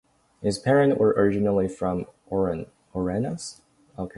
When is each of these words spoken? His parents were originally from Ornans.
His 0.41 0.57
parents 0.57 0.97
were 0.97 1.11
originally 1.15 1.67
from 1.67 2.07
Ornans. 2.31 3.61